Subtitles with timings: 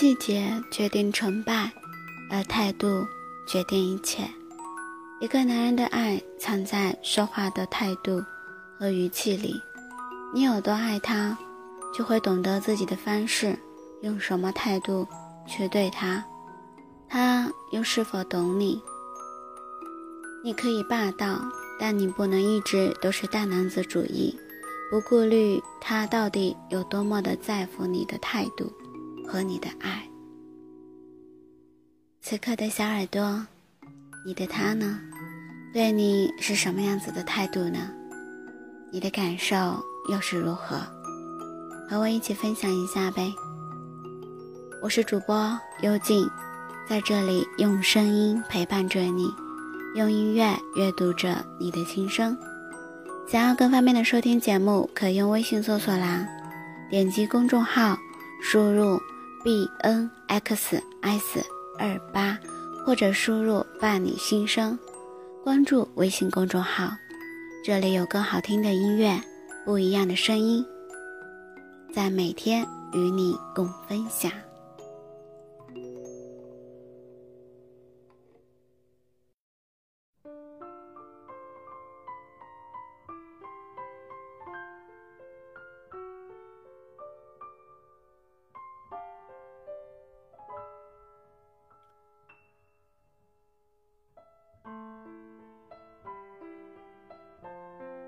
[0.00, 1.72] 细节决定成败，
[2.30, 3.04] 而态度
[3.48, 4.22] 决定一切。
[5.20, 8.22] 一个男人的爱藏在说话的态度
[8.78, 9.60] 和语气里。
[10.32, 11.36] 你有多爱他，
[11.92, 13.58] 就会懂得自己的方式，
[14.02, 15.04] 用什么态度
[15.48, 16.24] 去对他，
[17.08, 18.80] 他又是否懂你。
[20.44, 21.40] 你可以霸道，
[21.76, 24.38] 但你不能一直都是大男子主义，
[24.92, 28.72] 不顾虑他到底有多么的在乎你的态度
[29.28, 30.02] 和你的爱。
[32.22, 33.46] 此刻的小耳朵，
[34.24, 34.98] 你的他呢？
[35.70, 37.90] 对你是什么样子的态度呢？
[38.90, 39.78] 你的感受
[40.10, 40.78] 又是如何？
[41.90, 43.30] 和我一起分享一下呗。
[44.82, 46.26] 我是主播幽静，
[46.88, 49.30] 在这里用声音陪伴着你，
[49.94, 52.34] 用音乐阅读着你的心声。
[53.26, 56.26] 想要更方便的收听节目，可用微信搜索栏
[56.88, 57.94] 点击公众号，
[58.40, 58.98] 输入
[59.48, 60.68] b n x
[61.00, 61.42] s
[61.78, 62.38] 二八，
[62.84, 64.78] 或者输入伴你心声。
[65.42, 66.90] 关注微信公众号，
[67.64, 69.18] 这里有更好听的音乐，
[69.64, 70.62] 不一样的声音，
[71.94, 74.30] 在每天与你共分享。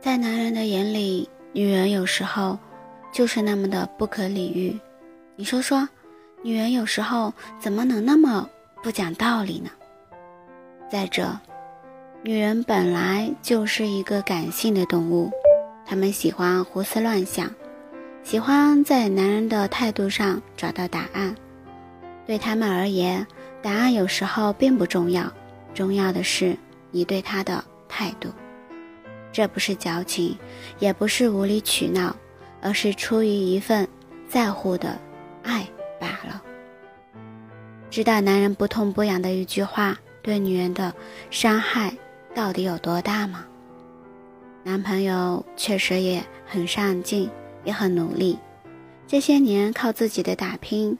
[0.00, 2.58] 在男人的眼里，女人有时候
[3.12, 4.80] 就是那么的不可理喻。
[5.36, 5.86] 你说说，
[6.42, 8.48] 女人有时候怎么能那么
[8.82, 9.70] 不讲道理呢？
[10.90, 11.38] 再者，
[12.22, 15.30] 女人本来就是一个感性的动物，
[15.84, 17.54] 她们喜欢胡思乱想，
[18.22, 21.36] 喜欢在男人的态度上找到答案。
[22.26, 23.26] 对他们而言，
[23.60, 25.30] 答案有时候并不重要，
[25.74, 26.56] 重要的是
[26.90, 28.30] 你对他的态度。
[29.32, 30.36] 这不是矫情，
[30.78, 32.14] 也不是无理取闹，
[32.60, 33.88] 而是出于一份
[34.28, 34.98] 在乎的
[35.42, 35.66] 爱
[36.00, 36.42] 罢了。
[37.90, 40.94] 知道男人不痛不痒的一句话对女人的
[41.30, 41.92] 伤害
[42.34, 43.44] 到底有多大吗？
[44.62, 47.30] 男朋友确实也很上进，
[47.64, 48.38] 也很努力，
[49.06, 50.96] 这些年靠自己的打拼，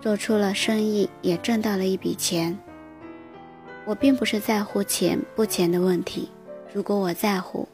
[0.00, 2.58] 做出了生意，也挣到了一笔钱。
[3.84, 6.30] 我并不是在乎钱不钱的问题。
[6.72, 7.66] 如果我在乎，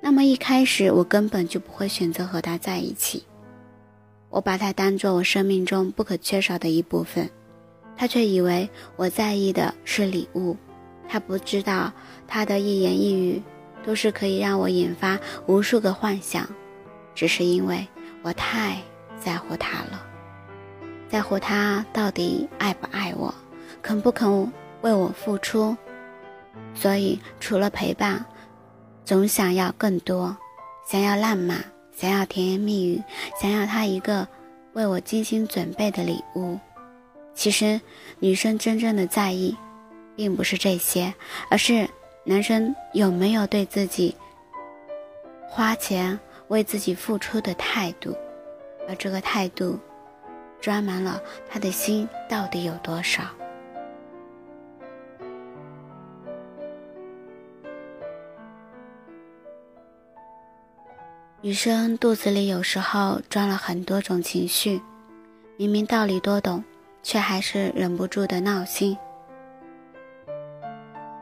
[0.00, 3.24] 那么一开始我根本就不会选择和他在一起。
[4.30, 7.28] 我把他当做我生命中不可缺少的一部分，
[7.96, 10.56] 他却以为我在意的是礼物。
[11.08, 11.92] 他不知道，
[12.28, 13.42] 他的一言一语
[13.84, 16.48] 都是可以让我引发无数个幻想，
[17.14, 17.84] 只是因为
[18.22, 18.78] 我太
[19.18, 20.06] 在乎他了，
[21.08, 23.34] 在乎他到底爱不爱我，
[23.82, 24.52] 肯不肯
[24.82, 25.76] 为我付出。
[26.74, 28.24] 所以，除了陪伴。
[29.06, 30.36] 总想要更多，
[30.84, 31.64] 想要浪漫，
[31.96, 33.00] 想要甜言蜜语，
[33.40, 34.26] 想要他一个
[34.72, 36.58] 为我精心准备的礼物。
[37.32, 37.80] 其实，
[38.18, 39.56] 女生真正的在意，
[40.16, 41.14] 并不是这些，
[41.48, 41.88] 而是
[42.24, 44.12] 男生有没有对自己
[45.48, 46.18] 花钱、
[46.48, 48.12] 为自己付出的态度，
[48.88, 49.78] 而这个态度，
[50.60, 53.22] 装满了他的心到底有多少。
[61.46, 64.82] 女生肚子里有时候装了很多种情绪，
[65.56, 66.64] 明明道理多懂，
[67.04, 68.98] 却还是忍不住的闹心。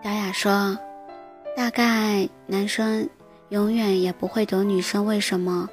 [0.03, 0.79] 小雅说
[1.55, 3.07] ：“大概男生
[3.51, 5.69] 永远也不会懂女生为什么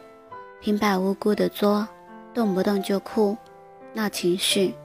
[0.60, 1.88] 平白无故的作，
[2.34, 3.38] 动不动就哭，
[3.94, 4.76] 闹情绪。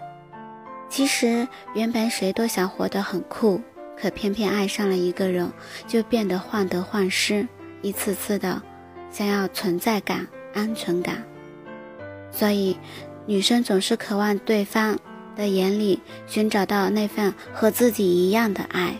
[0.88, 3.60] 其实原本谁都想活得很酷，
[4.00, 5.50] 可偏偏爱上了一个人，
[5.88, 7.48] 就变得患得患失，
[7.82, 8.62] 一次次的。”
[9.16, 11.24] 想要存在感、安全感，
[12.30, 12.76] 所以
[13.24, 14.94] 女生总是渴望对方
[15.34, 18.94] 的眼里寻找到那份和自己一样的爱。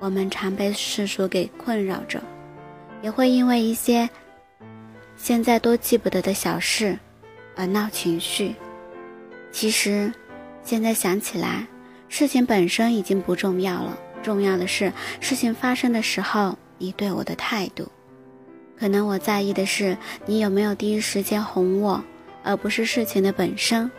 [0.00, 2.22] 我们常被世俗给困扰着，
[3.00, 4.06] 也会因为一些
[5.16, 6.98] 现在都记不得的小事
[7.56, 8.54] 而闹情绪。
[9.50, 10.12] 其实，
[10.62, 11.66] 现在想起来，
[12.10, 17.90] 事情本身已经不重要了，重要的是事情发生的时候你对我的态度。
[18.78, 22.02] 可能我在意的是你有没有第一时间哄我，
[22.44, 23.90] 而不是事情的本身。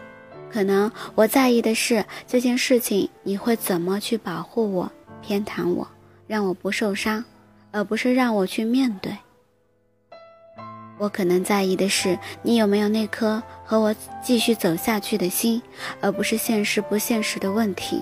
[0.50, 4.92] 可能我在意的是这件事情你会怎么去保护我、
[5.22, 5.88] 偏袒我，
[6.26, 7.24] 让我不受伤，
[7.72, 9.16] 而不是让我去面对。
[10.98, 15.62] 我可能在意的是你有没有那颗和我继续走下去的心，
[16.02, 18.02] 而不是现实不现实的问题。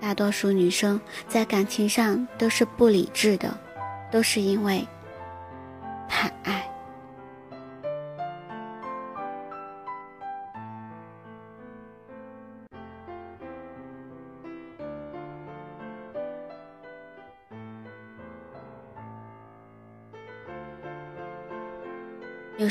[0.00, 3.56] 大多数女生在感情上都是不理智的，
[4.12, 4.86] 都是因为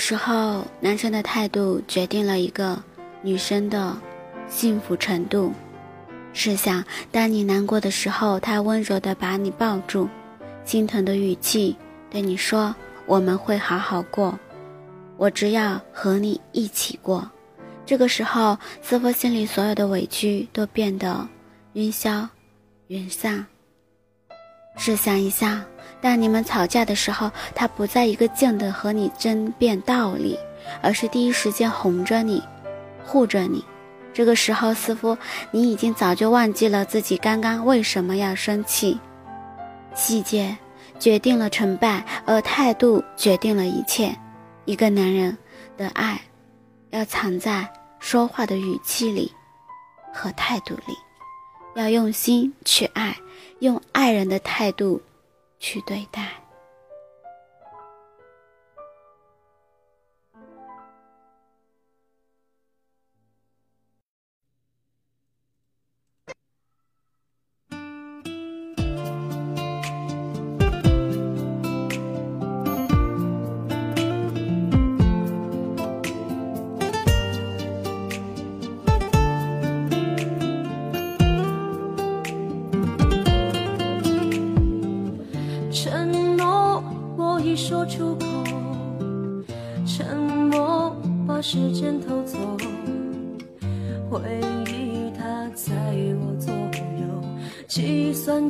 [0.06, 2.78] 时候，男生的态度决定了一个
[3.22, 3.96] 女生的
[4.50, 5.54] 幸福程度。
[6.34, 10.10] 试想，当你难过的时候，他温柔的把你抱住，
[10.66, 11.78] 心疼的语气
[12.12, 12.76] 对你说
[13.08, 14.38] ：“我们会好好过，
[15.16, 17.32] 我只要和你一起过。”
[17.88, 21.26] 这个时候，似乎心里所有的委屈都变得
[21.72, 22.28] 云消
[22.88, 23.46] 云散。
[24.76, 25.64] 试想一下。
[26.02, 30.38] 当你们吵架的时候，他不再一个劲的和你争辩道理，
[30.82, 32.44] 而是第一时间哄着你，
[33.06, 33.64] 护着你。
[34.14, 35.18] 这个时候，似乎
[35.50, 39.00] 你已经早就忘记了自己刚刚为什么要生气。
[39.96, 40.56] 细节
[41.00, 44.14] 决定了成败，而态度决定了一切。
[44.66, 45.38] 一个男人
[45.78, 46.20] 的爱，
[46.90, 47.68] 要藏在
[48.00, 49.32] 说话的语气里
[50.14, 50.96] 和态度里，
[51.76, 53.18] 要用心去爱，
[53.60, 55.02] 用爱人的态度。
[55.64, 56.43] 去对待。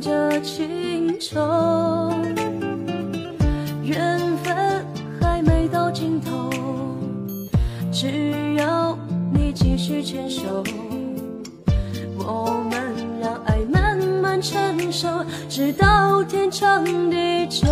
[0.00, 2.10] 着情愁，
[3.82, 4.84] 缘分
[5.20, 6.50] 还没到尽头，
[7.92, 8.96] 只要
[9.32, 10.64] 你继续牵手，
[12.18, 15.08] 我们让爱慢慢成熟，
[15.48, 17.66] 直到天长地久。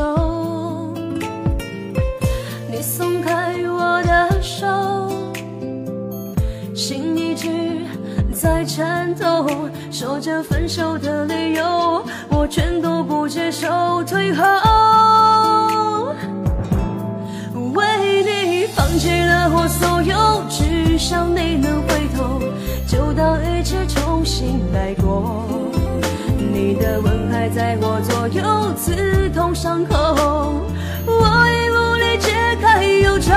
[2.71, 4.67] 你松开我的手，
[6.75, 7.49] 心一直
[8.43, 9.47] 在颤抖，
[9.93, 14.45] 说着分手的理由，我全都不接受，退后。
[17.73, 17.85] 为
[18.25, 22.41] 你放弃了我所有，只想你能回头，
[22.89, 25.47] 就当一切重新来过。
[26.37, 29.95] 你的吻还在我左右，刺痛伤口。
[31.07, 32.33] 我已无力解。
[32.61, 33.33] 开忧愁，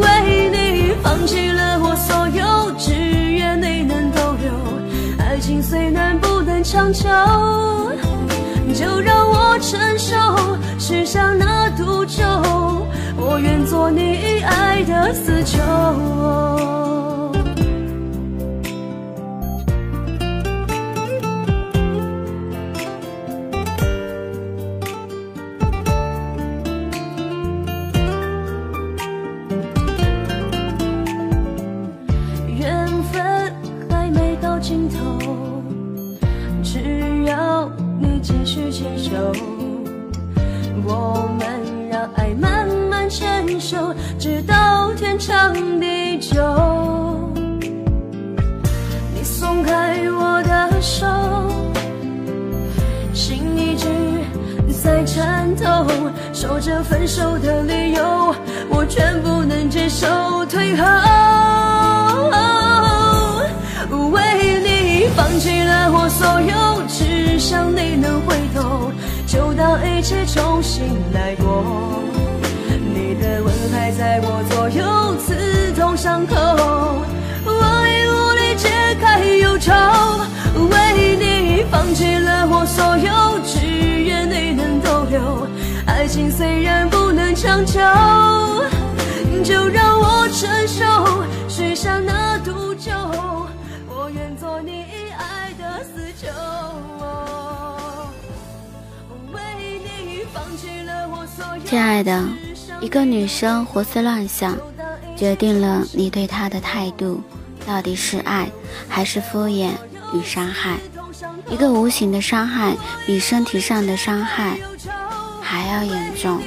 [0.00, 3.13] 为你放弃了我所有，只。
[5.44, 7.02] 心碎能不能长久，
[8.72, 10.16] 就让我承受
[10.78, 12.24] 许下那毒咒，
[13.14, 15.60] 我愿做你爱的死囚。
[38.74, 39.12] 牵手，
[40.84, 46.42] 我们让爱慢慢牵手直到天长地久，
[49.14, 51.06] 你松开我的手，
[53.12, 53.86] 心一直
[54.82, 55.86] 在颤抖，
[56.32, 58.34] 说着分手的理由，
[58.68, 60.84] 我全不能接受，退后。
[64.10, 64.20] 为
[64.60, 67.13] 你放弃了我所有，只
[67.44, 68.90] 想你能回头，
[69.26, 70.82] 就当一切重新
[71.12, 71.62] 来过。
[72.94, 76.34] 你的吻还在我左右，刺痛伤口，
[77.44, 77.52] 我
[77.86, 79.74] 已无力解开忧愁。
[80.70, 85.46] 为你放弃了我所有，只愿你能逗留。
[85.84, 87.78] 爱情虽然不能强求，
[89.44, 92.90] 就让我承受许下那赌咒。
[93.86, 94.86] 我愿做你
[95.18, 96.32] 爱的死囚。
[101.64, 102.24] 亲爱的。
[102.80, 104.58] 一个女生胡思乱想，
[105.16, 107.22] 决定了你对她的态度
[107.66, 108.48] 到底是爱
[108.88, 109.70] 还是敷衍
[110.12, 110.76] 与伤害。
[111.48, 112.76] 一个无形的伤害
[113.06, 114.58] 比身体上的伤害
[115.40, 116.42] 还要严重。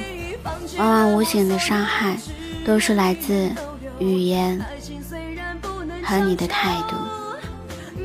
[0.76, 2.16] 往往无形的伤害，
[2.64, 3.50] 都是来自
[3.98, 4.64] 语言
[6.04, 6.94] 和你的态度。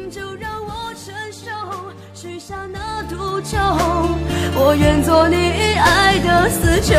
[0.10, 1.52] 就让我承受，
[2.16, 3.58] 许下那赌咒，
[4.56, 5.36] 我愿做你
[5.78, 6.94] 爱的死囚。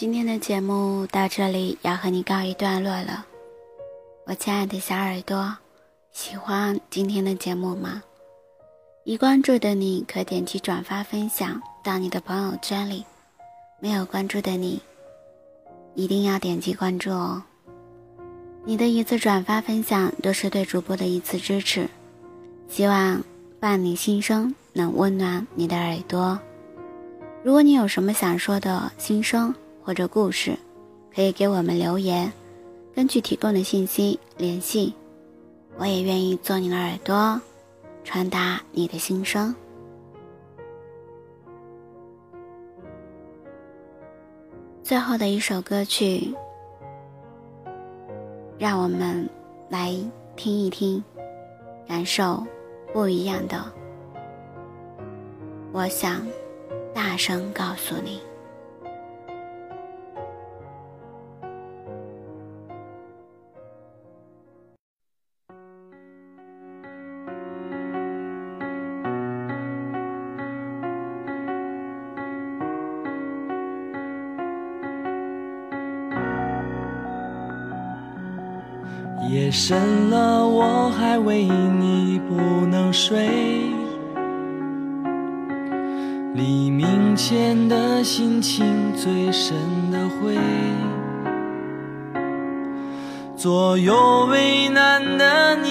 [0.00, 3.26] 今天的节目到这里要和你告一段落了，
[4.26, 5.56] 我亲爱的小耳朵，
[6.12, 8.00] 喜欢今天的节目吗？
[9.02, 13.04] 已关注的你可点击转发分享到你的朋友圈里，
[13.80, 14.80] 没有关注的你，
[15.96, 17.42] 一定要点击关注哦。
[18.64, 21.88] 你的一次转发分享都是对主播的一次支持，
[22.68, 23.20] 希望
[23.58, 26.38] 伴你心声能温暖你的耳朵。
[27.42, 29.52] 如果你有什么想说的心声，
[29.88, 30.54] 或者故事，
[31.14, 32.30] 可以给我们留言，
[32.94, 34.92] 根据提供的信息联系。
[35.78, 37.40] 我也愿意做你的耳朵，
[38.04, 39.54] 传达你的心声。
[44.82, 46.34] 最后的一首歌曲，
[48.58, 49.26] 让我们
[49.70, 49.94] 来
[50.36, 51.02] 听一听，
[51.86, 52.46] 感受
[52.92, 53.64] 不一样的。
[55.72, 56.26] 我想
[56.92, 58.20] 大声告诉你。
[79.68, 83.28] 深了，我还为你不能睡。
[86.34, 88.64] 黎明前的心情
[88.96, 89.54] 最深
[89.92, 90.38] 的灰，
[93.36, 95.68] 左右为难的你，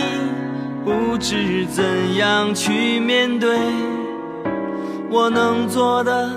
[0.85, 1.83] 不知怎
[2.17, 3.57] 样去面对。
[5.09, 6.29] 我能做的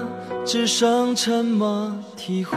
[0.47, 2.57] 只剩沉默体会。